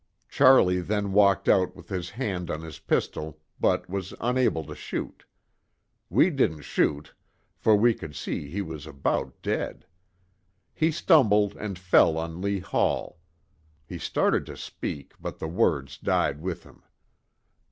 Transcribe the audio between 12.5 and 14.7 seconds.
Hall. He started to